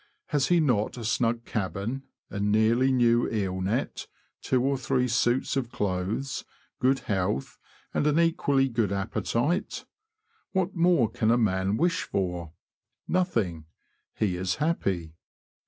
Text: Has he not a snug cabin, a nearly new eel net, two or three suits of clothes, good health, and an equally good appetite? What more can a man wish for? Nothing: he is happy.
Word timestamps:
Has 0.29 0.47
he 0.47 0.59
not 0.59 0.97
a 0.97 1.05
snug 1.05 1.45
cabin, 1.45 2.01
a 2.31 2.39
nearly 2.39 2.91
new 2.91 3.29
eel 3.29 3.61
net, 3.61 4.07
two 4.41 4.63
or 4.63 4.75
three 4.75 5.07
suits 5.07 5.55
of 5.55 5.71
clothes, 5.71 6.43
good 6.79 7.01
health, 7.01 7.59
and 7.93 8.07
an 8.07 8.19
equally 8.19 8.67
good 8.67 8.91
appetite? 8.91 9.85
What 10.53 10.75
more 10.75 11.07
can 11.07 11.29
a 11.29 11.37
man 11.37 11.77
wish 11.77 12.01
for? 12.01 12.51
Nothing: 13.07 13.65
he 14.15 14.35
is 14.37 14.55
happy. 14.55 15.13